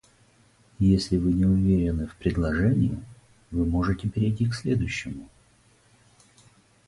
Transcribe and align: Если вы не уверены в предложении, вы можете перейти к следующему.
Если 0.79 1.15
вы 1.17 1.31
не 1.31 1.45
уверены 1.45 2.07
в 2.07 2.15
предложении, 2.15 2.97
вы 3.51 3.67
можете 3.67 4.09
перейти 4.09 4.47
к 4.47 4.55
следующему. 4.55 5.29